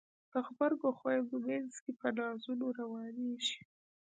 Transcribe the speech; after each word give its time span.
د 0.31 0.33
غبرګو 0.45 0.89
خویندو 0.97 1.35
مینځ 1.45 1.73
کې 1.83 1.91
په 1.99 2.07
نازونو 2.17 2.65
روانیږي 2.79 3.57